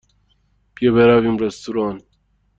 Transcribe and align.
بیا 0.75 0.91
برویم 0.95 1.35
رستوران. 1.37 1.99